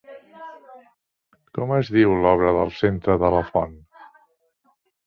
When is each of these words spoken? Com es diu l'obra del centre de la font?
Com 1.59 1.75
es 1.77 1.93
diu 1.99 2.17
l'obra 2.25 2.57
del 2.59 2.75
centre 2.81 3.21
de 3.27 3.33
la 3.39 3.47
font? 3.53 3.79